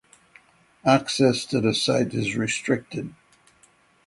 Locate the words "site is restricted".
1.75-3.13